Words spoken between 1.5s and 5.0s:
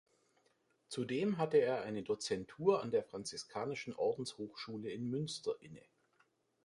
er eine Dozentur an der franziskanischen Ordenshochschule